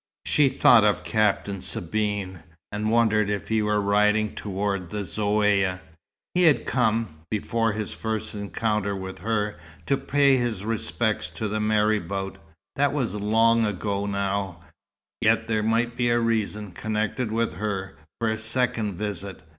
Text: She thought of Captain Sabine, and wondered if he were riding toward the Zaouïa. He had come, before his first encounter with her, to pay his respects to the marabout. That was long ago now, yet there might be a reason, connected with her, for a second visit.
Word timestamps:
She 0.25 0.49
thought 0.49 0.83
of 0.83 1.03
Captain 1.03 1.61
Sabine, 1.61 2.39
and 2.71 2.89
wondered 2.89 3.29
if 3.29 3.49
he 3.49 3.61
were 3.61 3.79
riding 3.79 4.33
toward 4.33 4.89
the 4.89 5.01
Zaouïa. 5.01 5.79
He 6.33 6.41
had 6.41 6.65
come, 6.65 7.19
before 7.29 7.73
his 7.73 7.93
first 7.93 8.33
encounter 8.33 8.95
with 8.95 9.19
her, 9.19 9.59
to 9.85 9.97
pay 9.97 10.37
his 10.37 10.65
respects 10.65 11.29
to 11.29 11.47
the 11.47 11.59
marabout. 11.59 12.39
That 12.77 12.93
was 12.93 13.13
long 13.13 13.63
ago 13.63 14.07
now, 14.07 14.61
yet 15.21 15.47
there 15.47 15.61
might 15.61 15.95
be 15.95 16.09
a 16.09 16.19
reason, 16.19 16.71
connected 16.71 17.31
with 17.31 17.53
her, 17.57 17.95
for 18.19 18.27
a 18.27 18.39
second 18.39 18.95
visit. 18.97 19.41